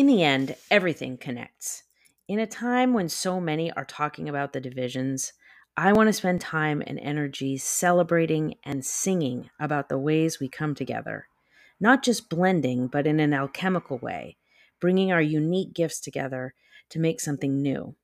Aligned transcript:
In 0.00 0.06
the 0.06 0.22
end, 0.22 0.56
everything 0.70 1.18
connects. 1.18 1.82
In 2.26 2.38
a 2.38 2.46
time 2.46 2.94
when 2.94 3.10
so 3.10 3.38
many 3.38 3.70
are 3.70 3.84
talking 3.84 4.30
about 4.30 4.54
the 4.54 4.58
divisions, 4.60 5.34
I 5.76 5.92
want 5.92 6.06
to 6.06 6.14
spend 6.14 6.40
time 6.40 6.82
and 6.86 6.98
energy 6.98 7.58
celebrating 7.58 8.54
and 8.64 8.82
singing 8.82 9.50
about 9.60 9.90
the 9.90 9.98
ways 9.98 10.40
we 10.40 10.48
come 10.48 10.74
together. 10.74 11.26
Not 11.78 12.02
just 12.02 12.30
blending, 12.30 12.86
but 12.86 13.06
in 13.06 13.20
an 13.20 13.34
alchemical 13.34 13.98
way, 13.98 14.38
bringing 14.80 15.12
our 15.12 15.20
unique 15.20 15.74
gifts 15.74 16.00
together 16.00 16.54
to 16.88 16.98
make 16.98 17.20
something 17.20 17.60
new. 17.60 17.94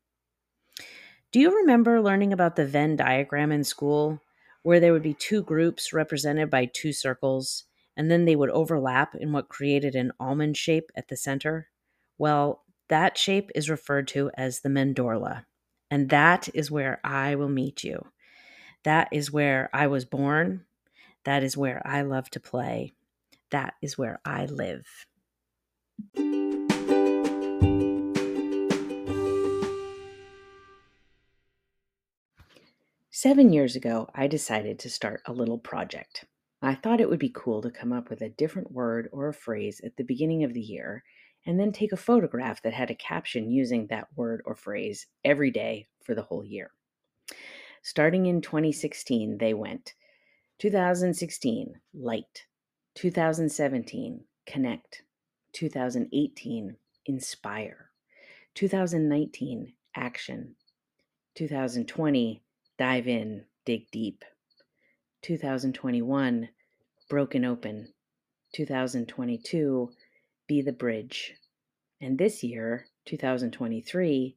Do 1.32 1.40
you 1.40 1.60
remember 1.60 2.02
learning 2.02 2.34
about 2.34 2.56
the 2.56 2.66
Venn 2.66 2.96
diagram 2.96 3.50
in 3.50 3.64
school, 3.64 4.20
where 4.62 4.80
there 4.80 4.92
would 4.92 5.02
be 5.02 5.14
two 5.14 5.42
groups 5.42 5.94
represented 5.94 6.50
by 6.50 6.66
two 6.66 6.92
circles, 6.92 7.64
and 7.96 8.10
then 8.10 8.26
they 8.26 8.36
would 8.36 8.50
overlap 8.50 9.14
in 9.14 9.32
what 9.32 9.48
created 9.48 9.94
an 9.94 10.12
almond 10.20 10.58
shape 10.58 10.92
at 10.94 11.08
the 11.08 11.16
center? 11.16 11.68
Well, 12.18 12.62
that 12.88 13.18
shape 13.18 13.50
is 13.54 13.68
referred 13.68 14.08
to 14.08 14.30
as 14.36 14.60
the 14.60 14.68
mandorla, 14.68 15.44
and 15.90 16.08
that 16.10 16.48
is 16.54 16.70
where 16.70 17.00
I 17.04 17.34
will 17.34 17.48
meet 17.48 17.84
you. 17.84 18.06
That 18.84 19.08
is 19.12 19.32
where 19.32 19.68
I 19.72 19.88
was 19.88 20.04
born. 20.04 20.64
That 21.24 21.42
is 21.42 21.56
where 21.56 21.82
I 21.84 22.02
love 22.02 22.30
to 22.30 22.40
play. 22.40 22.94
That 23.50 23.74
is 23.82 23.98
where 23.98 24.20
I 24.24 24.46
live. 24.46 24.86
Seven 33.10 33.52
years 33.52 33.74
ago, 33.74 34.08
I 34.14 34.26
decided 34.26 34.78
to 34.78 34.90
start 34.90 35.22
a 35.26 35.32
little 35.32 35.58
project. 35.58 36.26
I 36.62 36.74
thought 36.74 37.00
it 37.00 37.08
would 37.08 37.18
be 37.18 37.32
cool 37.34 37.62
to 37.62 37.70
come 37.70 37.92
up 37.92 38.08
with 38.08 38.20
a 38.20 38.28
different 38.28 38.72
word 38.72 39.08
or 39.10 39.28
a 39.28 39.34
phrase 39.34 39.80
at 39.84 39.96
the 39.96 40.04
beginning 40.04 40.44
of 40.44 40.54
the 40.54 40.60
year 40.60 41.02
and 41.46 41.58
then 41.58 41.72
take 41.72 41.92
a 41.92 41.96
photograph 41.96 42.60
that 42.62 42.74
had 42.74 42.90
a 42.90 42.94
caption 42.94 43.50
using 43.50 43.86
that 43.86 44.08
word 44.16 44.42
or 44.44 44.54
phrase 44.54 45.06
every 45.24 45.50
day 45.50 45.86
for 46.02 46.14
the 46.14 46.22
whole 46.22 46.44
year. 46.44 46.72
Starting 47.82 48.26
in 48.26 48.40
2016, 48.40 49.38
they 49.38 49.54
went 49.54 49.94
2016, 50.58 51.74
light, 51.94 52.46
2017, 52.96 54.24
connect, 54.46 55.02
2018, 55.52 56.76
inspire, 57.06 57.90
2019, 58.54 59.72
action, 59.94 60.54
2020, 61.36 62.42
dive 62.78 63.06
in, 63.06 63.44
dig 63.64 63.90
deep, 63.90 64.24
2021, 65.22 66.48
broken 67.08 67.44
open, 67.44 67.88
2022, 68.54 69.90
be 70.46 70.62
the 70.62 70.72
bridge. 70.72 71.34
And 72.00 72.18
this 72.18 72.42
year, 72.42 72.86
2023, 73.06 74.36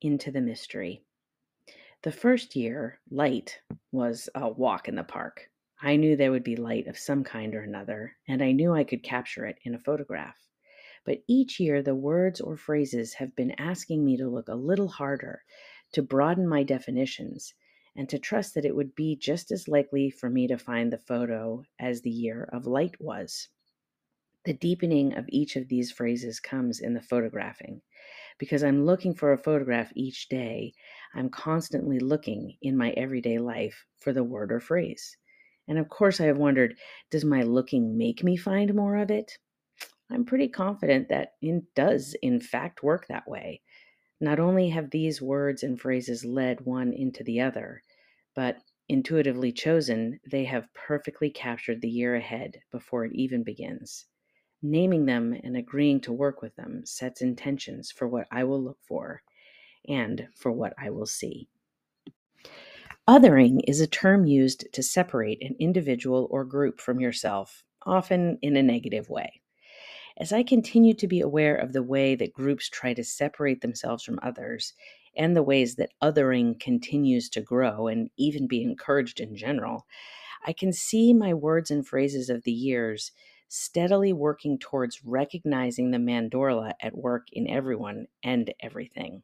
into 0.00 0.30
the 0.30 0.40
mystery. 0.40 1.02
The 2.02 2.12
first 2.12 2.54
year, 2.54 3.00
light 3.10 3.60
was 3.90 4.28
a 4.34 4.48
walk 4.48 4.88
in 4.88 4.94
the 4.94 5.02
park. 5.02 5.50
I 5.80 5.96
knew 5.96 6.16
there 6.16 6.30
would 6.30 6.44
be 6.44 6.56
light 6.56 6.86
of 6.86 6.98
some 6.98 7.24
kind 7.24 7.54
or 7.54 7.62
another, 7.62 8.16
and 8.26 8.42
I 8.42 8.52
knew 8.52 8.72
I 8.72 8.84
could 8.84 9.02
capture 9.02 9.46
it 9.46 9.58
in 9.64 9.74
a 9.74 9.80
photograph. 9.80 10.36
But 11.04 11.22
each 11.26 11.58
year, 11.58 11.82
the 11.82 11.94
words 11.94 12.40
or 12.40 12.56
phrases 12.56 13.14
have 13.14 13.34
been 13.34 13.52
asking 13.52 14.04
me 14.04 14.16
to 14.16 14.28
look 14.28 14.48
a 14.48 14.54
little 14.54 14.88
harder, 14.88 15.42
to 15.92 16.02
broaden 16.02 16.46
my 16.46 16.62
definitions, 16.62 17.54
and 17.96 18.08
to 18.08 18.18
trust 18.18 18.54
that 18.54 18.64
it 18.64 18.76
would 18.76 18.94
be 18.94 19.16
just 19.16 19.50
as 19.50 19.66
likely 19.66 20.10
for 20.10 20.28
me 20.30 20.46
to 20.46 20.58
find 20.58 20.92
the 20.92 20.98
photo 20.98 21.64
as 21.80 22.02
the 22.02 22.10
year 22.10 22.48
of 22.52 22.66
light 22.66 23.00
was. 23.00 23.48
The 24.48 24.54
deepening 24.54 25.12
of 25.12 25.26
each 25.28 25.56
of 25.56 25.68
these 25.68 25.92
phrases 25.92 26.40
comes 26.40 26.80
in 26.80 26.94
the 26.94 27.02
photographing. 27.02 27.82
Because 28.38 28.64
I'm 28.64 28.86
looking 28.86 29.12
for 29.12 29.30
a 29.30 29.36
photograph 29.36 29.92
each 29.94 30.30
day, 30.30 30.72
I'm 31.14 31.28
constantly 31.28 31.98
looking 31.98 32.56
in 32.62 32.74
my 32.74 32.92
everyday 32.92 33.36
life 33.36 33.84
for 33.98 34.14
the 34.14 34.24
word 34.24 34.50
or 34.50 34.58
phrase. 34.58 35.18
And 35.68 35.78
of 35.78 35.90
course, 35.90 36.18
I 36.18 36.24
have 36.24 36.38
wondered 36.38 36.78
does 37.10 37.26
my 37.26 37.42
looking 37.42 37.98
make 37.98 38.24
me 38.24 38.38
find 38.38 38.72
more 38.72 38.96
of 38.96 39.10
it? 39.10 39.36
I'm 40.08 40.24
pretty 40.24 40.48
confident 40.48 41.10
that 41.10 41.34
it 41.42 41.64
does, 41.74 42.16
in 42.22 42.40
fact, 42.40 42.82
work 42.82 43.06
that 43.08 43.28
way. 43.28 43.60
Not 44.18 44.40
only 44.40 44.70
have 44.70 44.88
these 44.88 45.20
words 45.20 45.62
and 45.62 45.78
phrases 45.78 46.24
led 46.24 46.62
one 46.62 46.94
into 46.94 47.22
the 47.22 47.42
other, 47.42 47.82
but 48.34 48.62
intuitively 48.88 49.52
chosen, 49.52 50.20
they 50.24 50.44
have 50.44 50.72
perfectly 50.72 51.28
captured 51.28 51.82
the 51.82 51.90
year 51.90 52.14
ahead 52.14 52.62
before 52.72 53.04
it 53.04 53.12
even 53.12 53.44
begins. 53.44 54.06
Naming 54.60 55.06
them 55.06 55.38
and 55.44 55.56
agreeing 55.56 56.00
to 56.02 56.12
work 56.12 56.42
with 56.42 56.56
them 56.56 56.84
sets 56.84 57.22
intentions 57.22 57.92
for 57.92 58.08
what 58.08 58.26
I 58.30 58.44
will 58.44 58.62
look 58.62 58.78
for 58.80 59.22
and 59.88 60.28
for 60.34 60.50
what 60.50 60.74
I 60.78 60.90
will 60.90 61.06
see. 61.06 61.48
Othering 63.08 63.60
is 63.66 63.80
a 63.80 63.86
term 63.86 64.26
used 64.26 64.66
to 64.72 64.82
separate 64.82 65.42
an 65.42 65.56
individual 65.58 66.28
or 66.30 66.44
group 66.44 66.80
from 66.80 67.00
yourself, 67.00 67.64
often 67.86 68.38
in 68.42 68.56
a 68.56 68.62
negative 68.62 69.08
way. 69.08 69.40
As 70.18 70.32
I 70.32 70.42
continue 70.42 70.94
to 70.94 71.06
be 71.06 71.20
aware 71.20 71.54
of 71.54 71.72
the 71.72 71.82
way 71.82 72.16
that 72.16 72.32
groups 72.32 72.68
try 72.68 72.92
to 72.92 73.04
separate 73.04 73.60
themselves 73.60 74.02
from 74.02 74.18
others, 74.22 74.74
and 75.16 75.34
the 75.34 75.42
ways 75.42 75.76
that 75.76 75.92
othering 76.02 76.58
continues 76.60 77.28
to 77.30 77.40
grow 77.40 77.86
and 77.86 78.10
even 78.16 78.46
be 78.46 78.62
encouraged 78.62 79.20
in 79.20 79.36
general, 79.36 79.86
I 80.44 80.52
can 80.52 80.72
see 80.72 81.14
my 81.14 81.32
words 81.32 81.70
and 81.70 81.86
phrases 81.86 82.28
of 82.28 82.42
the 82.42 82.52
years 82.52 83.12
steadily 83.48 84.12
working 84.12 84.58
towards 84.58 85.04
recognizing 85.04 85.90
the 85.90 85.98
mandorla 85.98 86.72
at 86.82 86.96
work 86.96 87.26
in 87.32 87.48
everyone 87.48 88.06
and 88.22 88.52
everything. 88.60 89.22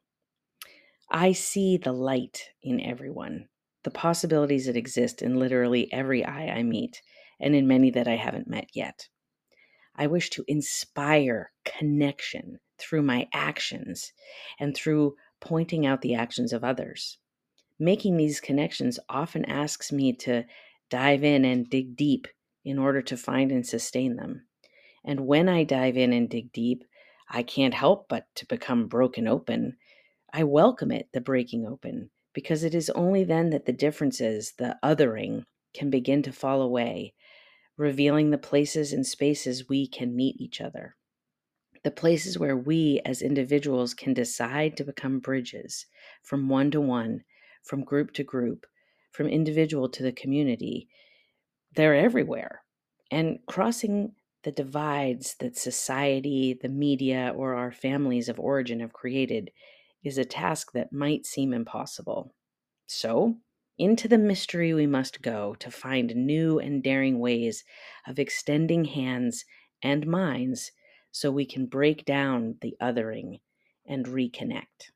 I 1.09 1.33
see 1.33 1.77
the 1.77 1.93
light 1.93 2.49
in 2.63 2.81
everyone, 2.81 3.47
the 3.83 3.91
possibilities 3.91 4.65
that 4.65 4.75
exist 4.75 5.21
in 5.21 5.39
literally 5.39 5.91
every 5.93 6.25
eye 6.25 6.47
I 6.47 6.63
meet, 6.63 7.01
and 7.39 7.55
in 7.55 7.67
many 7.67 7.91
that 7.91 8.07
I 8.07 8.15
haven't 8.15 8.49
met 8.49 8.69
yet. 8.73 9.07
I 9.95 10.07
wish 10.07 10.29
to 10.31 10.43
inspire 10.47 11.51
connection 11.63 12.59
through 12.77 13.03
my 13.03 13.27
actions 13.33 14.11
and 14.59 14.75
through 14.75 15.15
pointing 15.39 15.85
out 15.85 16.01
the 16.01 16.15
actions 16.15 16.51
of 16.51 16.63
others. 16.63 17.17
Making 17.79 18.17
these 18.17 18.41
connections 18.41 18.99
often 19.07 19.45
asks 19.45 19.91
me 19.91 20.13
to 20.13 20.43
dive 20.89 21.23
in 21.23 21.45
and 21.45 21.69
dig 21.69 21.95
deep 21.95 22.27
in 22.65 22.79
order 22.79 23.01
to 23.03 23.15
find 23.15 23.51
and 23.51 23.65
sustain 23.65 24.15
them. 24.15 24.47
And 25.05 25.27
when 25.27 25.47
I 25.47 25.63
dive 25.63 25.95
in 25.97 26.11
and 26.11 26.27
dig 26.27 26.51
deep, 26.51 26.83
I 27.29 27.43
can't 27.43 27.73
help 27.73 28.09
but 28.09 28.25
to 28.35 28.45
become 28.47 28.87
broken 28.87 29.27
open. 29.27 29.77
I 30.33 30.43
welcome 30.43 30.91
it, 30.91 31.07
the 31.13 31.21
breaking 31.21 31.65
open, 31.65 32.09
because 32.33 32.63
it 32.63 32.75
is 32.75 32.89
only 32.89 33.23
then 33.23 33.51
that 33.51 33.65
the 33.65 33.71
differences, 33.71 34.53
the 34.57 34.77
othering, 34.83 35.43
can 35.73 35.89
begin 35.89 36.23
to 36.23 36.31
fall 36.31 36.61
away, 36.61 37.13
revealing 37.77 38.31
the 38.31 38.37
places 38.37 38.93
and 38.93 39.05
spaces 39.05 39.69
we 39.69 39.87
can 39.87 40.15
meet 40.15 40.39
each 40.39 40.59
other. 40.59 40.95
The 41.83 41.91
places 41.91 42.39
where 42.39 42.57
we 42.57 42.99
as 43.05 43.21
individuals 43.21 43.93
can 43.93 44.13
decide 44.13 44.75
to 44.77 44.83
become 44.83 45.19
bridges 45.19 45.85
from 46.23 46.49
one 46.49 46.71
to 46.71 46.81
one, 46.81 47.23
from 47.63 47.83
group 47.83 48.11
to 48.13 48.23
group, 48.23 48.65
from 49.11 49.27
individual 49.27 49.87
to 49.89 50.01
the 50.01 50.11
community, 50.11 50.89
they're 51.75 51.95
everywhere. 51.95 52.63
And 53.11 53.39
crossing 53.47 54.15
the 54.43 54.51
divides 54.51 55.35
that 55.39 55.57
society, 55.57 56.53
the 56.53 56.69
media, 56.69 57.33
or 57.35 57.55
our 57.55 57.71
families 57.71 58.29
of 58.29 58.39
origin 58.39 58.79
have 58.79 58.93
created 58.93 59.51
is 60.03 60.17
a 60.17 60.25
task 60.25 60.71
that 60.73 60.93
might 60.93 61.25
seem 61.25 61.53
impossible. 61.53 62.33
So, 62.87 63.39
into 63.77 64.07
the 64.07 64.17
mystery 64.17 64.73
we 64.73 64.87
must 64.87 65.21
go 65.21 65.55
to 65.55 65.69
find 65.69 66.15
new 66.15 66.59
and 66.59 66.83
daring 66.83 67.19
ways 67.19 67.63
of 68.07 68.17
extending 68.19 68.85
hands 68.85 69.45
and 69.83 70.07
minds 70.07 70.71
so 71.11 71.31
we 71.31 71.45
can 71.45 71.67
break 71.67 72.05
down 72.05 72.57
the 72.61 72.75
othering 72.81 73.41
and 73.85 74.05
reconnect. 74.05 74.91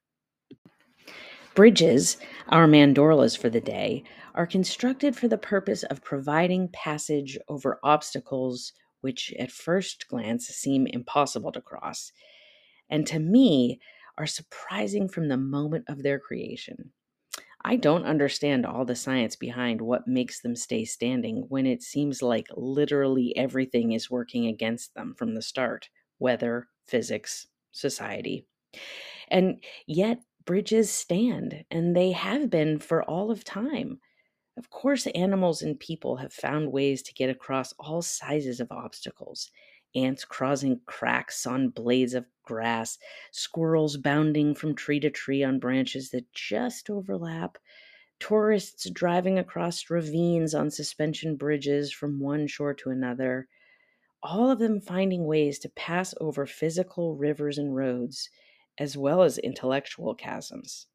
Bridges, 1.59 2.15
our 2.47 2.67
mandorlas 2.67 3.37
for 3.37 3.49
the 3.49 3.59
day, 3.59 4.05
are 4.33 4.47
constructed 4.47 5.13
for 5.13 5.27
the 5.27 5.37
purpose 5.37 5.83
of 5.83 6.01
providing 6.01 6.69
passage 6.69 7.37
over 7.49 7.81
obstacles 7.83 8.71
which 9.01 9.33
at 9.37 9.51
first 9.51 10.07
glance 10.07 10.47
seem 10.47 10.87
impossible 10.87 11.51
to 11.51 11.59
cross, 11.59 12.13
and 12.89 13.05
to 13.07 13.19
me 13.19 13.81
are 14.17 14.25
surprising 14.25 15.09
from 15.09 15.27
the 15.27 15.35
moment 15.35 15.83
of 15.89 16.01
their 16.01 16.17
creation. 16.17 16.93
I 17.65 17.75
don't 17.75 18.05
understand 18.05 18.65
all 18.65 18.85
the 18.85 18.95
science 18.95 19.35
behind 19.35 19.81
what 19.81 20.07
makes 20.07 20.39
them 20.39 20.55
stay 20.55 20.85
standing 20.85 21.43
when 21.49 21.65
it 21.65 21.83
seems 21.83 22.21
like 22.21 22.47
literally 22.55 23.35
everything 23.35 23.91
is 23.91 24.09
working 24.09 24.47
against 24.47 24.93
them 24.93 25.13
from 25.13 25.35
the 25.35 25.41
start 25.41 25.89
weather, 26.19 26.69
physics, 26.87 27.47
society. 27.73 28.45
And 29.27 29.61
yet, 29.87 30.19
bridges 30.49 30.89
stand, 30.89 31.63
and 31.69 31.95
they 31.95 32.11
have 32.11 32.49
been 32.49 32.79
for 32.79 33.03
all 33.03 33.29
of 33.29 33.43
time. 33.43 33.99
Of 34.57 34.71
course, 34.71 35.05
animals 35.05 35.61
and 35.61 35.79
people 35.79 36.15
have 36.15 36.33
found 36.33 36.71
ways 36.71 37.03
to 37.03 37.13
get 37.13 37.29
across 37.29 37.71
all 37.77 38.01
sizes 38.01 38.59
of 38.59 38.71
obstacles, 38.71 39.51
ants 39.93 40.25
crossing 40.25 40.81
cracks 40.87 41.45
on 41.45 41.69
blades 41.69 42.15
of 42.15 42.25
grass, 42.41 42.97
squirrels 43.31 43.95
bounding 43.97 44.55
from 44.55 44.73
tree 44.73 44.99
to 45.01 45.11
tree 45.11 45.43
on 45.43 45.59
branches 45.59 46.09
that 46.09 46.33
just 46.33 46.89
overlap, 46.89 47.59
tourists 48.19 48.89
driving 48.89 49.37
across 49.37 49.91
ravines 49.91 50.55
on 50.55 50.71
suspension 50.71 51.35
bridges 51.35 51.93
from 51.93 52.19
one 52.19 52.47
shore 52.47 52.73
to 52.73 52.89
another, 52.89 53.47
all 54.23 54.49
of 54.49 54.57
them 54.57 54.81
finding 54.81 55.27
ways 55.27 55.59
to 55.59 55.69
pass 55.69 56.15
over 56.19 56.47
physical 56.47 57.15
rivers 57.15 57.59
and 57.59 57.75
roads, 57.75 58.31
as 58.79 58.97
well 58.97 59.21
as 59.21 59.37
intellectual 59.37 60.15
chasms, 60.15 60.87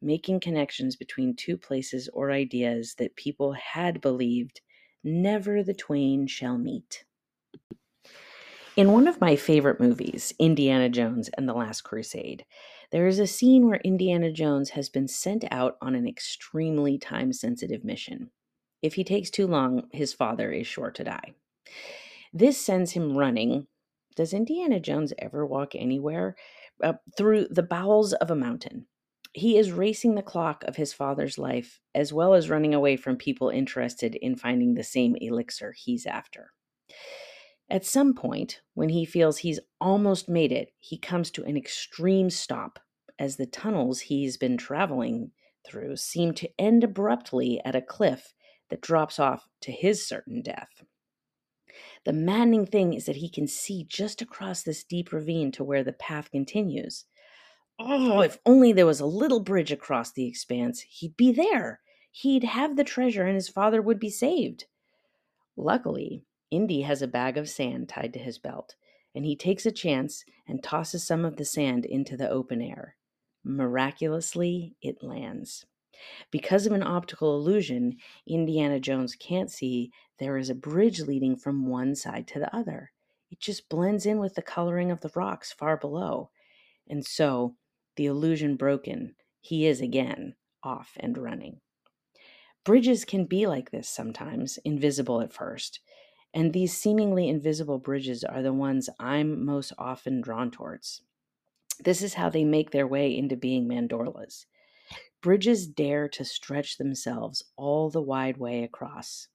making 0.00 0.38
connections 0.40 0.94
between 0.96 1.34
two 1.34 1.56
places 1.56 2.08
or 2.12 2.30
ideas 2.30 2.94
that 2.98 3.16
people 3.16 3.52
had 3.52 4.00
believed 4.00 4.60
never 5.02 5.62
the 5.62 5.74
twain 5.74 6.26
shall 6.26 6.58
meet. 6.58 7.04
In 8.76 8.92
one 8.92 9.06
of 9.06 9.20
my 9.20 9.36
favorite 9.36 9.80
movies, 9.80 10.32
Indiana 10.38 10.88
Jones 10.88 11.28
and 11.36 11.46
the 11.48 11.52
Last 11.52 11.82
Crusade, 11.82 12.46
there 12.90 13.06
is 13.06 13.18
a 13.18 13.26
scene 13.26 13.66
where 13.66 13.80
Indiana 13.84 14.32
Jones 14.32 14.70
has 14.70 14.88
been 14.88 15.08
sent 15.08 15.44
out 15.50 15.76
on 15.82 15.94
an 15.94 16.06
extremely 16.06 16.98
time 16.98 17.32
sensitive 17.32 17.84
mission. 17.84 18.30
If 18.80 18.94
he 18.94 19.04
takes 19.04 19.30
too 19.30 19.46
long, 19.46 19.88
his 19.92 20.12
father 20.12 20.50
is 20.50 20.66
sure 20.66 20.90
to 20.90 21.04
die. 21.04 21.34
This 22.32 22.58
sends 22.58 22.92
him 22.92 23.16
running. 23.16 23.66
Does 24.16 24.32
Indiana 24.32 24.80
Jones 24.80 25.12
ever 25.18 25.44
walk 25.44 25.74
anywhere? 25.74 26.34
Uh, 26.82 26.94
through 27.16 27.46
the 27.48 27.62
bowels 27.62 28.12
of 28.14 28.30
a 28.30 28.36
mountain. 28.36 28.86
He 29.34 29.56
is 29.56 29.70
racing 29.70 30.14
the 30.14 30.22
clock 30.22 30.64
of 30.64 30.76
his 30.76 30.92
father's 30.92 31.38
life, 31.38 31.80
as 31.94 32.12
well 32.12 32.34
as 32.34 32.50
running 32.50 32.74
away 32.74 32.96
from 32.96 33.16
people 33.16 33.48
interested 33.48 34.16
in 34.16 34.36
finding 34.36 34.74
the 34.74 34.82
same 34.82 35.16
elixir 35.20 35.72
he's 35.72 36.06
after. 36.06 36.50
At 37.70 37.86
some 37.86 38.12
point, 38.14 38.60
when 38.74 38.90
he 38.90 39.04
feels 39.04 39.38
he's 39.38 39.60
almost 39.80 40.28
made 40.28 40.52
it, 40.52 40.72
he 40.78 40.98
comes 40.98 41.30
to 41.30 41.44
an 41.44 41.56
extreme 41.56 42.28
stop 42.28 42.78
as 43.18 43.36
the 43.36 43.46
tunnels 43.46 44.00
he's 44.00 44.36
been 44.36 44.56
traveling 44.56 45.30
through 45.66 45.96
seem 45.96 46.34
to 46.34 46.50
end 46.58 46.84
abruptly 46.84 47.60
at 47.64 47.76
a 47.76 47.80
cliff 47.80 48.34
that 48.68 48.80
drops 48.80 49.18
off 49.18 49.46
to 49.60 49.72
his 49.72 50.06
certain 50.06 50.42
death. 50.42 50.82
The 52.04 52.12
maddening 52.12 52.66
thing 52.66 52.94
is 52.94 53.06
that 53.06 53.16
he 53.16 53.28
can 53.28 53.46
see 53.46 53.84
just 53.88 54.22
across 54.22 54.62
this 54.62 54.84
deep 54.84 55.12
ravine 55.12 55.52
to 55.52 55.64
where 55.64 55.84
the 55.84 55.92
path 55.92 56.30
continues. 56.30 57.04
Oh, 57.78 58.20
if 58.20 58.38
only 58.44 58.72
there 58.72 58.86
was 58.86 59.00
a 59.00 59.06
little 59.06 59.40
bridge 59.40 59.72
across 59.72 60.12
the 60.12 60.26
expanse, 60.26 60.80
he'd 60.82 61.16
be 61.16 61.32
there. 61.32 61.80
He'd 62.10 62.44
have 62.44 62.76
the 62.76 62.84
treasure 62.84 63.24
and 63.24 63.34
his 63.34 63.48
father 63.48 63.80
would 63.80 63.98
be 63.98 64.10
saved. 64.10 64.66
Luckily, 65.56 66.24
Indy 66.50 66.82
has 66.82 67.02
a 67.02 67.08
bag 67.08 67.38
of 67.38 67.48
sand 67.48 67.88
tied 67.88 68.12
to 68.12 68.18
his 68.18 68.38
belt, 68.38 68.74
and 69.14 69.24
he 69.24 69.34
takes 69.34 69.64
a 69.64 69.72
chance 69.72 70.24
and 70.46 70.62
tosses 70.62 71.06
some 71.06 71.24
of 71.24 71.36
the 71.36 71.44
sand 71.44 71.84
into 71.86 72.16
the 72.16 72.28
open 72.28 72.60
air. 72.60 72.96
Miraculously, 73.42 74.76
it 74.82 75.02
lands. 75.02 75.64
Because 76.30 76.66
of 76.66 76.72
an 76.72 76.82
optical 76.82 77.36
illusion, 77.36 77.96
Indiana 78.26 78.80
Jones 78.80 79.14
can't 79.14 79.50
see 79.50 79.90
there 80.18 80.36
is 80.36 80.50
a 80.50 80.54
bridge 80.54 81.00
leading 81.00 81.36
from 81.36 81.66
one 81.66 81.94
side 81.94 82.26
to 82.28 82.38
the 82.38 82.54
other. 82.54 82.92
It 83.30 83.40
just 83.40 83.68
blends 83.68 84.06
in 84.06 84.18
with 84.18 84.34
the 84.34 84.42
coloring 84.42 84.90
of 84.90 85.00
the 85.00 85.10
rocks 85.14 85.52
far 85.52 85.76
below. 85.76 86.30
And 86.88 87.04
so, 87.04 87.56
the 87.96 88.06
illusion 88.06 88.56
broken, 88.56 89.14
he 89.40 89.66
is 89.66 89.80
again 89.80 90.34
off 90.62 90.92
and 91.00 91.18
running. 91.18 91.60
Bridges 92.64 93.04
can 93.04 93.24
be 93.24 93.46
like 93.46 93.70
this 93.70 93.88
sometimes, 93.88 94.58
invisible 94.64 95.20
at 95.20 95.32
first. 95.32 95.80
And 96.34 96.52
these 96.52 96.76
seemingly 96.76 97.28
invisible 97.28 97.78
bridges 97.78 98.24
are 98.24 98.42
the 98.42 98.52
ones 98.52 98.88
I'm 98.98 99.44
most 99.44 99.72
often 99.78 100.20
drawn 100.20 100.50
towards. 100.50 101.02
This 101.80 102.02
is 102.02 102.14
how 102.14 102.30
they 102.30 102.44
make 102.44 102.70
their 102.70 102.86
way 102.86 103.16
into 103.16 103.36
being 103.36 103.66
mandorlas. 103.66 104.46
Bridges 105.22 105.68
dare 105.68 106.08
to 106.08 106.24
stretch 106.24 106.78
themselves 106.78 107.44
all 107.56 107.90
the 107.90 108.02
wide 108.02 108.38
way 108.38 108.64
across. 108.64 109.28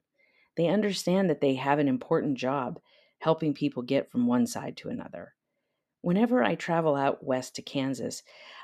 They 0.57 0.67
understand 0.67 1.29
that 1.29 1.39
they 1.39 1.55
have 1.55 1.79
an 1.79 1.87
important 1.87 2.37
job 2.37 2.81
helping 3.19 3.53
people 3.53 3.83
get 3.83 4.11
from 4.11 4.27
one 4.27 4.47
side 4.47 4.75
to 4.77 4.89
another. 4.89 5.33
Whenever 6.01 6.43
I 6.43 6.55
travel 6.55 6.97
out 6.97 7.23
west 7.23 7.55
to 7.55 7.61
Kansas, 7.61 8.21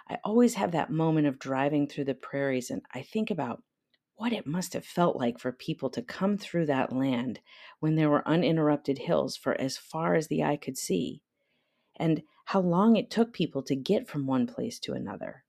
I 0.10 0.18
always 0.26 0.56
have 0.56 0.74
that 0.74 0.92
moment 0.92 1.28
of 1.28 1.40
driving 1.40 1.88
through 1.88 2.06
the 2.06 2.14
prairies 2.14 2.70
and 2.70 2.82
I 2.94 3.02
think 3.02 3.32
about 3.32 3.64
what 4.16 4.34
it 4.34 4.46
must 4.46 4.74
have 4.74 4.86
felt 4.86 5.16
like 5.16 5.40
for 5.40 5.54
people 5.54 5.90
to 5.92 6.02
come 6.02 6.38
through 6.38 6.66
that 6.66 6.94
land 6.94 7.40
when 7.80 7.96
there 7.96 8.10
were 8.10 8.28
uninterrupted 8.28 8.98
hills 8.98 9.38
for 9.38 9.60
as 9.60 9.78
far 9.78 10.16
as 10.16 10.28
the 10.28 10.44
eye 10.44 10.58
could 10.58 10.78
see, 10.78 11.22
and 11.96 12.22
how 12.46 12.60
long 12.60 12.98
it 12.98 13.10
took 13.10 13.32
people 13.32 13.64
to 13.64 13.76
get 13.76 14.10
from 14.10 14.28
one 14.28 14.46
place 14.46 14.78
to 14.80 14.94
another. 14.94 15.43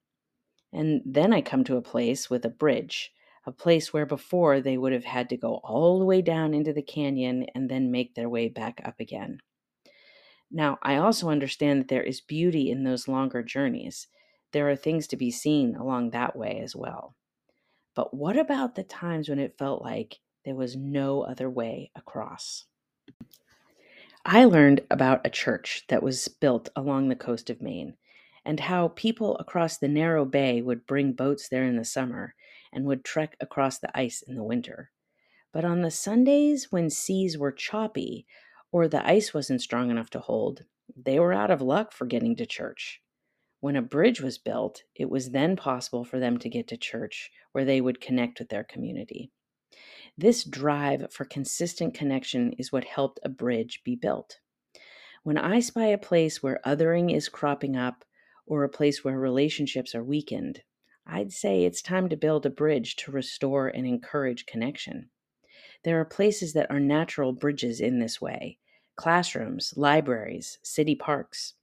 And 0.74 1.02
then 1.06 1.32
I 1.32 1.40
come 1.40 1.62
to 1.64 1.76
a 1.76 1.82
place 1.82 2.28
with 2.28 2.44
a 2.44 2.50
bridge, 2.50 3.12
a 3.46 3.52
place 3.52 3.92
where 3.92 4.06
before 4.06 4.60
they 4.60 4.76
would 4.76 4.92
have 4.92 5.04
had 5.04 5.28
to 5.28 5.36
go 5.36 5.60
all 5.62 6.00
the 6.00 6.04
way 6.04 6.20
down 6.20 6.52
into 6.52 6.72
the 6.72 6.82
canyon 6.82 7.46
and 7.54 7.70
then 7.70 7.92
make 7.92 8.14
their 8.14 8.28
way 8.28 8.48
back 8.48 8.80
up 8.84 8.98
again. 8.98 9.38
Now, 10.50 10.78
I 10.82 10.96
also 10.96 11.28
understand 11.28 11.80
that 11.80 11.88
there 11.88 12.02
is 12.02 12.20
beauty 12.20 12.70
in 12.70 12.82
those 12.82 13.06
longer 13.06 13.42
journeys. 13.42 14.08
There 14.50 14.68
are 14.68 14.76
things 14.76 15.06
to 15.08 15.16
be 15.16 15.30
seen 15.30 15.76
along 15.76 16.10
that 16.10 16.34
way 16.34 16.60
as 16.60 16.74
well. 16.74 17.14
But 17.94 18.12
what 18.12 18.36
about 18.36 18.74
the 18.74 18.82
times 18.82 19.28
when 19.28 19.38
it 19.38 19.56
felt 19.56 19.80
like 19.80 20.18
there 20.44 20.56
was 20.56 20.76
no 20.76 21.22
other 21.22 21.48
way 21.48 21.92
across? 21.94 22.64
I 24.24 24.44
learned 24.44 24.80
about 24.90 25.24
a 25.24 25.30
church 25.30 25.84
that 25.88 26.02
was 26.02 26.26
built 26.26 26.68
along 26.74 27.08
the 27.08 27.16
coast 27.16 27.48
of 27.50 27.62
Maine 27.62 27.96
and 28.44 28.60
how 28.60 28.88
people 28.88 29.36
across 29.38 29.78
the 29.78 29.88
narrow 29.88 30.24
bay 30.24 30.60
would 30.60 30.86
bring 30.86 31.12
boats 31.12 31.48
there 31.48 31.64
in 31.64 31.76
the 31.76 31.84
summer 31.84 32.34
and 32.72 32.84
would 32.84 33.04
trek 33.04 33.36
across 33.40 33.78
the 33.78 33.96
ice 33.98 34.22
in 34.22 34.36
the 34.36 34.44
winter. 34.44 34.90
But 35.52 35.64
on 35.64 35.82
the 35.82 35.90
Sundays 35.90 36.70
when 36.70 36.90
seas 36.90 37.38
were 37.38 37.52
choppy 37.52 38.26
or 38.72 38.88
the 38.88 39.06
ice 39.06 39.32
wasn't 39.32 39.62
strong 39.62 39.90
enough 39.90 40.10
to 40.10 40.20
hold, 40.20 40.64
they 40.96 41.18
were 41.18 41.32
out 41.32 41.50
of 41.50 41.60
luck 41.60 41.92
for 41.92 42.06
getting 42.06 42.36
to 42.36 42.46
church. 42.46 43.00
When 43.60 43.76
a 43.76 43.82
bridge 43.82 44.20
was 44.20 44.36
built, 44.36 44.82
it 44.94 45.08
was 45.08 45.30
then 45.30 45.56
possible 45.56 46.04
for 46.04 46.18
them 46.18 46.38
to 46.38 46.50
get 46.50 46.68
to 46.68 46.76
church 46.76 47.30
where 47.52 47.64
they 47.64 47.80
would 47.80 48.00
connect 48.00 48.38
with 48.38 48.50
their 48.50 48.64
community. 48.64 49.30
This 50.18 50.44
drive 50.44 51.12
for 51.12 51.24
consistent 51.24 51.94
connection 51.94 52.52
is 52.58 52.70
what 52.70 52.84
helped 52.84 53.20
a 53.22 53.28
bridge 53.28 53.80
be 53.84 53.96
built. 53.96 54.38
When 55.22 55.38
I 55.38 55.60
spy 55.60 55.86
a 55.86 55.98
place 55.98 56.42
where 56.42 56.60
othering 56.66 57.14
is 57.14 57.28
cropping 57.28 57.76
up 57.76 58.04
or 58.46 58.64
a 58.64 58.68
place 58.68 59.02
where 59.02 59.18
relationships 59.18 59.94
are 59.94 60.04
weakened, 60.04 60.62
I'd 61.06 61.32
say 61.32 61.64
it's 61.64 61.82
time 61.82 62.08
to 62.08 62.16
build 62.16 62.46
a 62.46 62.50
bridge 62.50 62.96
to 62.96 63.12
restore 63.12 63.68
and 63.68 63.86
encourage 63.86 64.46
connection. 64.46 65.10
There 65.84 66.00
are 66.00 66.04
places 66.04 66.54
that 66.54 66.70
are 66.70 66.80
natural 66.80 67.32
bridges 67.32 67.80
in 67.80 67.98
this 67.98 68.20
way 68.20 68.58
classrooms, 68.96 69.74
libraries, 69.76 70.58
city 70.62 70.94
parks. 70.94 71.54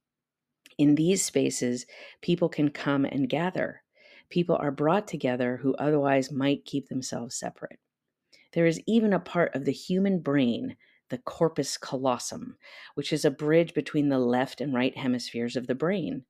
In 0.78 0.94
these 0.94 1.24
spaces, 1.24 1.86
people 2.20 2.48
can 2.48 2.70
come 2.70 3.04
and 3.04 3.28
gather. 3.28 3.82
People 4.28 4.56
are 4.56 4.70
brought 4.70 5.08
together 5.08 5.58
who 5.58 5.74
otherwise 5.74 6.30
might 6.30 6.64
keep 6.64 6.88
themselves 6.88 7.34
separate. 7.34 7.78
There 8.52 8.66
is 8.66 8.80
even 8.86 9.12
a 9.12 9.18
part 9.18 9.54
of 9.54 9.64
the 9.64 9.72
human 9.72 10.20
brain, 10.20 10.76
the 11.08 11.18
corpus 11.18 11.76
callosum, 11.76 12.56
which 12.94 13.12
is 13.12 13.24
a 13.24 13.30
bridge 13.30 13.74
between 13.74 14.08
the 14.08 14.18
left 14.18 14.60
and 14.60 14.72
right 14.72 14.96
hemispheres 14.96 15.56
of 15.56 15.66
the 15.66 15.74
brain. 15.74 16.24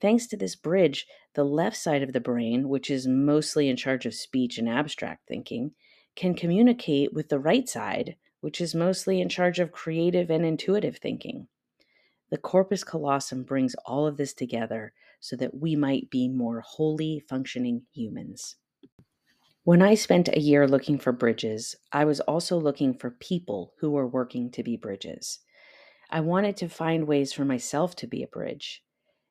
Thanks 0.00 0.26
to 0.28 0.36
this 0.36 0.54
bridge, 0.54 1.06
the 1.34 1.44
left 1.44 1.76
side 1.76 2.02
of 2.02 2.12
the 2.12 2.20
brain, 2.20 2.68
which 2.68 2.90
is 2.90 3.06
mostly 3.06 3.68
in 3.68 3.76
charge 3.76 4.06
of 4.06 4.14
speech 4.14 4.58
and 4.58 4.68
abstract 4.68 5.26
thinking, 5.26 5.72
can 6.14 6.34
communicate 6.34 7.12
with 7.12 7.28
the 7.28 7.40
right 7.40 7.68
side, 7.68 8.16
which 8.40 8.60
is 8.60 8.74
mostly 8.74 9.20
in 9.20 9.28
charge 9.28 9.58
of 9.58 9.72
creative 9.72 10.30
and 10.30 10.44
intuitive 10.44 10.98
thinking. 10.98 11.48
The 12.30 12.38
corpus 12.38 12.84
callosum 12.84 13.42
brings 13.42 13.74
all 13.86 14.06
of 14.06 14.16
this 14.16 14.34
together 14.34 14.92
so 15.20 15.34
that 15.36 15.58
we 15.58 15.74
might 15.74 16.10
be 16.10 16.28
more 16.28 16.60
wholly 16.60 17.24
functioning 17.28 17.82
humans. 17.92 18.56
When 19.64 19.82
I 19.82 19.94
spent 19.94 20.28
a 20.28 20.40
year 20.40 20.68
looking 20.68 20.98
for 20.98 21.12
bridges, 21.12 21.76
I 21.92 22.04
was 22.04 22.20
also 22.20 22.58
looking 22.58 22.94
for 22.94 23.10
people 23.10 23.74
who 23.80 23.90
were 23.90 24.06
working 24.06 24.50
to 24.52 24.62
be 24.62 24.76
bridges. 24.76 25.40
I 26.10 26.20
wanted 26.20 26.56
to 26.58 26.68
find 26.68 27.06
ways 27.06 27.32
for 27.32 27.44
myself 27.44 27.96
to 27.96 28.06
be 28.06 28.22
a 28.22 28.28
bridge. 28.28 28.82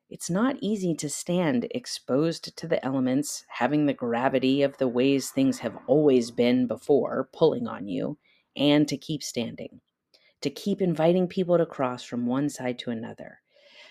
It's 0.08 0.30
not 0.30 0.56
easy 0.60 0.94
to 0.94 1.08
stand 1.08 1.66
exposed 1.70 2.56
to 2.56 2.66
the 2.66 2.84
elements, 2.84 3.44
having 3.48 3.86
the 3.86 3.92
gravity 3.92 4.62
of 4.62 4.78
the 4.78 4.88
ways 4.88 5.30
things 5.30 5.58
have 5.58 5.78
always 5.86 6.30
been 6.30 6.66
before 6.66 7.28
pulling 7.32 7.68
on 7.68 7.88
you, 7.88 8.18
and 8.56 8.88
to 8.88 8.96
keep 8.96 9.22
standing 9.22 9.80
to 10.40 10.50
keep 10.50 10.80
inviting 10.80 11.26
people 11.26 11.58
to 11.58 11.66
cross 11.66 12.02
from 12.02 12.26
one 12.26 12.48
side 12.48 12.78
to 12.78 12.90
another, 12.90 13.40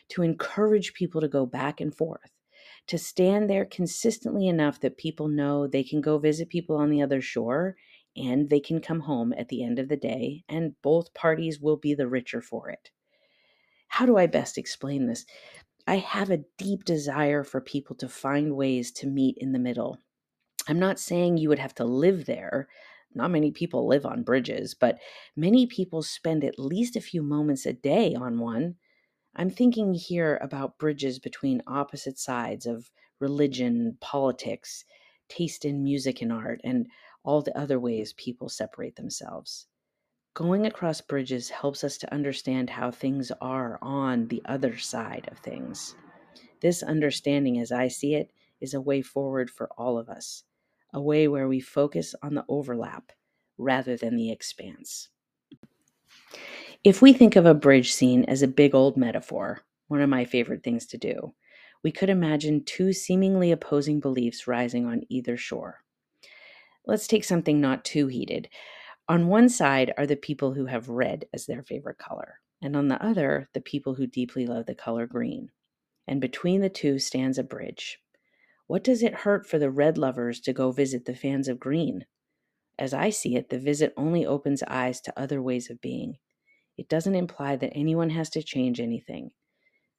to 0.10 0.22
encourage 0.22 0.94
people 0.94 1.22
to 1.22 1.28
go 1.28 1.46
back 1.46 1.82
and 1.82 1.96
forth, 1.96 2.32
to 2.88 2.98
stand 2.98 3.50
there 3.50 3.66
consistently 3.66 4.48
enough 4.48 4.80
that 4.80 4.98
people 4.98 5.28
know 5.28 5.68
they 5.68 5.84
can 5.84 6.00
go 6.00 6.18
visit 6.18 6.50
people 6.50 6.78
on 6.78 6.90
the 6.90 7.02
other 7.02 7.22
shore 7.22 7.76
and 8.16 8.50
they 8.50 8.60
can 8.60 8.80
come 8.80 9.02
home 9.02 9.34
at 9.34 9.50
the 9.50 9.64
end 9.64 9.78
of 9.78 9.90
the 9.90 9.98
day, 9.98 10.44
and 10.50 10.74
both 10.82 11.14
parties 11.14 11.60
will 11.60 11.78
be 11.78 11.94
the 11.94 12.08
richer 12.08 12.42
for 12.42 12.70
it. 12.70 12.90
How 13.90 14.06
do 14.06 14.18
I 14.18 14.26
best 14.26 14.58
explain 14.58 15.06
this? 15.06 15.26
I 15.90 15.96
have 15.98 16.30
a 16.30 16.44
deep 16.58 16.84
desire 16.84 17.46
for 17.46 17.62
people 17.62 17.96
to 17.96 18.10
find 18.10 18.58
ways 18.58 18.92
to 18.94 19.08
meet 19.08 19.38
in 19.38 19.54
the 19.54 19.60
middle. 19.60 20.00
I'm 20.68 20.80
not 20.80 21.00
saying 21.00 21.38
you 21.38 21.48
would 21.48 21.60
have 21.60 21.76
to 21.76 21.86
live 21.86 22.26
there. 22.26 22.68
Not 23.16 23.32
many 23.32 23.52
people 23.52 23.88
live 23.88 24.06
on 24.06 24.24
bridges, 24.24 24.74
but 24.74 25.00
many 25.34 25.66
people 25.66 26.04
spend 26.04 26.44
at 26.44 26.60
least 26.60 26.98
a 26.98 27.02
few 27.02 27.24
moments 27.24 27.66
a 27.66 27.72
day 27.72 28.14
on 28.16 28.38
one. 28.40 28.76
I'm 29.34 29.50
thinking 29.50 29.94
here 29.94 30.38
about 30.42 30.78
bridges 30.78 31.20
between 31.20 31.64
opposite 31.68 32.20
sides 32.20 32.66
of 32.66 32.92
religion, 33.22 33.98
politics, 34.02 34.84
taste 35.30 35.64
in 35.64 35.86
music 35.86 36.22
and 36.22 36.34
art, 36.34 36.60
and 36.66 36.88
all 37.24 37.42
the 37.42 37.58
other 37.58 37.80
ways 37.80 38.12
people 38.12 38.50
separate 38.50 38.98
themselves. 38.98 39.68
Going 40.38 40.68
across 40.68 41.02
bridges 41.02 41.50
helps 41.50 41.84
us 41.84 41.98
to 41.98 42.14
understand 42.14 42.70
how 42.70 42.92
things 42.92 43.32
are 43.42 43.80
on 43.82 44.28
the 44.28 44.44
other 44.46 44.78
side 44.78 45.28
of 45.32 45.40
things. 45.40 45.96
This 46.62 46.84
understanding, 46.84 47.60
as 47.60 47.72
I 47.72 47.88
see 47.88 48.14
it, 48.14 48.30
is 48.62 48.76
a 48.76 48.80
way 48.80 49.02
forward 49.02 49.50
for 49.50 49.68
all 49.80 49.98
of 49.98 50.10
us, 50.10 50.44
a 50.94 51.02
way 51.02 51.28
where 51.28 51.48
we 51.48 51.60
focus 51.60 52.14
on 52.22 52.36
the 52.36 52.46
overlap 52.50 53.12
rather 53.58 53.98
than 53.98 54.16
the 54.16 54.32
expanse. 54.32 55.10
If 56.84 57.02
we 57.02 57.14
think 57.14 57.36
of 57.36 57.48
a 57.48 57.56
bridge 57.56 57.92
scene 57.92 58.24
as 58.26 58.44
a 58.44 58.48
big 58.48 58.76
old 58.76 58.96
metaphor, 58.96 59.64
one 59.88 60.02
of 60.02 60.10
my 60.10 60.24
favorite 60.24 60.62
things 60.64 60.86
to 60.86 61.00
do, 61.00 61.34
we 61.84 61.92
could 61.92 62.12
imagine 62.12 62.64
two 62.64 62.94
seemingly 62.94 63.52
opposing 63.52 64.00
beliefs 64.00 64.46
rising 64.46 64.86
on 64.86 65.02
either 65.10 65.36
shore. 65.36 65.80
Let's 66.86 67.08
take 67.08 67.24
something 67.24 67.60
not 67.60 67.84
too 67.84 68.06
heated. 68.06 68.50
On 69.10 69.28
one 69.28 69.50
side 69.50 69.94
are 69.98 70.08
the 70.08 70.16
people 70.16 70.54
who 70.54 70.66
have 70.66 70.90
red 70.90 71.28
as 71.34 71.46
their 71.46 71.64
favorite 71.64 71.98
color, 71.98 72.40
and 72.62 72.76
on 72.76 72.88
the 72.88 73.02
other, 73.04 73.50
the 73.54 73.62
people 73.62 73.96
who 73.96 74.08
deeply 74.08 74.46
love 74.46 74.66
the 74.66 74.76
color 74.76 75.08
green. 75.08 75.52
And 76.08 76.22
between 76.22 76.62
the 76.62 76.70
two 76.70 77.00
stands 77.00 77.38
a 77.38 77.44
bridge. 77.44 78.00
What 78.68 78.84
does 78.84 79.04
it 79.04 79.14
hurt 79.14 79.48
for 79.48 79.60
the 79.60 79.72
red 79.72 79.98
lovers 79.98 80.42
to 80.42 80.54
go 80.54 80.72
visit 80.72 81.06
the 81.06 81.16
fans 81.16 81.48
of 81.48 81.60
green? 81.60 82.06
As 82.80 82.94
I 82.94 83.10
see 83.10 83.36
it, 83.36 83.50
the 83.50 83.60
visit 83.60 83.94
only 83.98 84.26
opens 84.26 84.64
eyes 84.64 85.02
to 85.02 85.20
other 85.20 85.42
ways 85.42 85.70
of 85.70 85.82
being. 85.82 86.18
It 86.78 86.90
doesn't 86.90 87.16
imply 87.16 87.56
that 87.56 87.74
anyone 87.76 88.12
has 88.12 88.30
to 88.32 88.44
change 88.44 88.80
anything. 88.80 89.32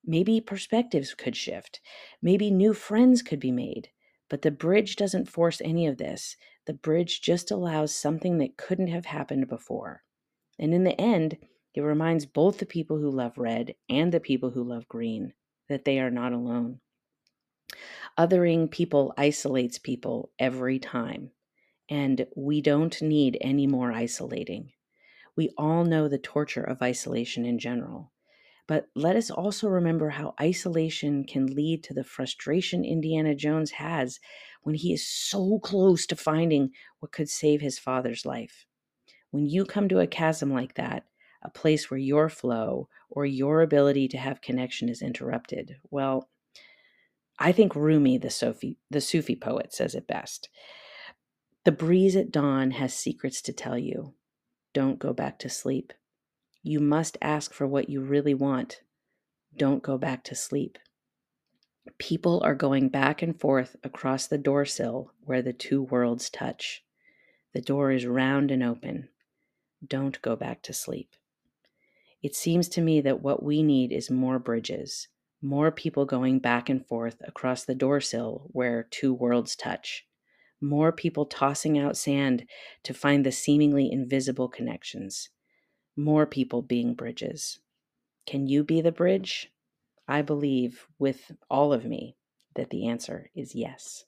Maybe 0.05 0.41
perspectives 0.41 1.15
could 1.15 1.37
shift. 1.37 1.81
Maybe 2.23 2.51
new 2.51 2.75
friends 2.75 3.23
could 3.23 3.41
be 3.41 3.53
made. 3.53 3.91
But 4.29 4.43
the 4.43 4.51
bridge 4.51 4.97
doesn't 4.97 5.31
force 5.31 5.61
any 5.63 5.87
of 5.87 5.97
this. 5.97 6.37
The 6.67 6.75
bridge 6.75 7.23
just 7.23 7.51
allows 7.51 7.95
something 7.95 8.39
that 8.39 8.57
couldn't 8.57 8.89
have 8.89 9.07
happened 9.07 9.49
before. 9.49 10.03
And 10.59 10.75
in 10.75 10.85
the 10.85 11.01
end, 11.01 11.39
it 11.75 11.81
reminds 11.81 12.27
both 12.27 12.59
the 12.59 12.67
people 12.67 12.99
who 12.99 13.11
love 13.11 13.39
red 13.39 13.75
and 13.89 14.13
the 14.13 14.21
people 14.21 14.51
who 14.51 14.65
love 14.65 14.89
green 14.89 15.33
that 15.69 15.85
they 15.85 15.99
are 16.01 16.11
not 16.11 16.33
alone. 16.33 16.81
Othering 18.19 18.71
people 18.71 19.15
isolates 19.17 19.79
people 19.79 20.31
every 20.39 20.79
time, 20.79 21.31
and 21.89 22.27
we 22.37 22.61
don't 22.61 23.01
need 23.01 23.39
any 23.41 23.67
more 23.67 23.93
isolating. 23.93 24.73
We 25.37 25.51
all 25.57 25.85
know 25.85 26.09
the 26.09 26.19
torture 26.19 26.65
of 26.65 26.83
isolation 26.83 27.45
in 27.45 27.59
general. 27.59 28.11
But 28.69 28.89
let 28.95 29.17
us 29.17 29.31
also 29.31 29.67
remember 29.67 30.11
how 30.11 30.35
isolation 30.41 31.25
can 31.25 31.47
lead 31.47 31.83
to 31.85 31.95
the 31.95 32.05
frustration 32.05 32.85
Indiana 32.85 33.35
Jones 33.35 33.73
has 33.73 34.21
when 34.63 34.75
he 34.75 34.93
is 34.93 35.09
so 35.09 35.59
close 35.59 36.07
to 36.07 36.17
finding 36.17 36.71
what 37.01 37.11
could 37.11 37.31
save 37.31 37.63
his 37.63 37.79
father's 37.79 38.27
life. 38.27 38.67
When 39.31 39.47
you 39.47 39.65
come 39.65 39.89
to 39.89 40.01
a 40.01 40.07
chasm 40.07 40.53
like 40.53 40.75
that, 40.75 41.07
a 41.43 41.51
place 41.51 41.91
where 41.91 41.99
your 41.99 42.29
flow 42.29 42.89
or 43.09 43.25
your 43.25 43.63
ability 43.63 44.07
to 44.09 44.19
have 44.19 44.43
connection 44.43 44.91
is 44.91 45.01
interrupted, 45.01 45.77
well, 45.91 46.29
I 47.39 47.53
think 47.53 47.75
Rumi, 47.75 48.19
the 48.19 48.31
Sufi, 48.31 48.77
the 48.91 49.01
Sufi 49.01 49.35
poet, 49.37 49.73
says 49.73 49.95
it 49.95 50.07
best. 50.07 50.51
The 51.65 51.73
breeze 51.73 52.17
at 52.17 52.31
dawn 52.31 52.73
has 52.73 52.93
secrets 52.93 53.41
to 53.43 53.53
tell 53.53 53.79
you. 53.79 54.15
Don't 54.75 54.99
go 54.99 55.13
back 55.15 55.39
to 55.41 55.49
sleep. 55.49 55.93
You 56.63 56.81
must 56.81 57.17
ask 57.23 57.53
for 57.53 57.67
what 57.67 57.89
you 57.89 58.01
really 58.01 58.35
want. 58.35 58.83
Don't 59.57 59.83
go 59.83 59.97
back 59.97 60.25
to 60.25 60.35
sleep. 60.35 60.77
People 61.99 62.41
are 62.45 62.55
going 62.55 62.89
back 62.89 63.23
and 63.23 63.39
forth 63.39 63.77
across 63.85 64.27
the 64.27 64.39
door 64.39 64.65
sill 64.65 65.13
where 65.25 65.41
the 65.41 65.53
two 65.53 65.83
worlds 65.83 66.29
touch. 66.29 66.85
The 67.55 67.61
door 67.61 67.93
is 67.93 68.07
round 68.07 68.51
and 68.51 68.63
open. 68.63 69.09
Don't 69.87 70.21
go 70.21 70.35
back 70.35 70.63
to 70.63 70.73
sleep. 70.73 71.15
It 72.23 72.35
seems 72.35 72.69
to 72.71 72.81
me 72.81 73.01
that 73.03 73.23
what 73.23 73.43
we 73.43 73.63
need 73.63 73.93
is 73.93 74.11
more 74.11 74.41
bridges, 74.41 75.09
more 75.41 75.71
people 75.71 76.05
going 76.05 76.41
back 76.41 76.69
and 76.69 76.85
forth 76.85 77.23
across 77.27 77.65
the 77.65 77.75
door 77.75 78.01
sill 78.01 78.49
where 78.49 78.89
two 78.91 79.15
worlds 79.15 79.55
touch, 79.55 80.07
more 80.61 80.91
people 80.91 81.25
tossing 81.25 81.79
out 81.79 81.97
sand 81.97 82.49
to 82.83 82.93
find 82.93 83.25
the 83.25 83.33
seemingly 83.33 83.91
invisible 83.91 84.49
connections 84.49 85.31
more 85.99 86.25
people 86.25 86.63
being 86.63 86.95
bridges. 86.95 87.59
Can 88.27 88.47
you 88.47 88.63
be 88.63 88.81
the 88.81 88.93
bridge? 88.93 89.51
I 90.07 90.23
believe 90.23 90.87
with 90.99 91.33
all 91.51 91.73
of 91.73 91.85
me 91.85 92.17
that 92.55 92.71
the 92.71 92.89
answer 92.89 93.31
is 93.35 93.55
yes. 93.55 94.05